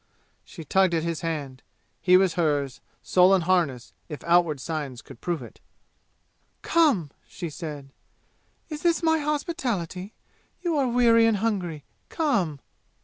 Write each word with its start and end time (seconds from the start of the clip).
She 0.43 0.63
tugged 0.63 0.95
at 0.95 1.03
his 1.03 1.21
hand. 1.21 1.61
He 2.01 2.17
was 2.17 2.33
hers, 2.33 2.81
soul 3.03 3.35
and 3.35 3.43
harness, 3.43 3.93
if 4.09 4.23
outward 4.23 4.59
signs 4.59 5.03
could 5.03 5.21
prove 5.21 5.43
it. 5.43 5.59
"Come!" 6.63 7.11
she 7.27 7.51
said. 7.51 7.89
"Is 8.69 8.81
this 8.81 9.03
my 9.03 9.19
hospitality? 9.19 10.15
You 10.63 10.75
are 10.75 10.87
weary 10.87 11.27
and 11.27 11.37
hungry. 11.37 11.83
Come!" 12.09 12.59